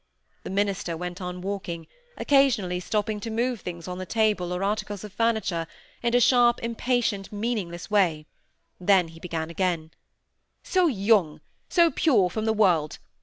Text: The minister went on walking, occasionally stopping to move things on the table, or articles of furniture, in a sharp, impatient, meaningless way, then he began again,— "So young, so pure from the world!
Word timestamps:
The 0.41 0.49
minister 0.49 0.97
went 0.97 1.21
on 1.21 1.41
walking, 1.41 1.85
occasionally 2.17 2.79
stopping 2.79 3.19
to 3.19 3.29
move 3.29 3.61
things 3.61 3.87
on 3.87 3.99
the 3.99 4.05
table, 4.07 4.51
or 4.51 4.63
articles 4.63 5.03
of 5.03 5.13
furniture, 5.13 5.67
in 6.01 6.15
a 6.15 6.19
sharp, 6.19 6.59
impatient, 6.63 7.31
meaningless 7.31 7.91
way, 7.91 8.25
then 8.79 9.09
he 9.09 9.19
began 9.19 9.51
again,— 9.51 9.91
"So 10.63 10.87
young, 10.87 11.39
so 11.69 11.91
pure 11.91 12.31
from 12.31 12.45
the 12.45 12.51
world! 12.53 12.97